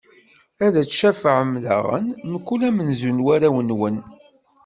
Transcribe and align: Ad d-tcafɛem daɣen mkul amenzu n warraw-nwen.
Ad 0.65 0.71
d-tcafɛem 0.79 1.51
daɣen 1.63 2.05
mkul 2.31 2.61
amenzu 2.67 3.11
n 3.13 3.23
warraw-nwen. 3.25 3.97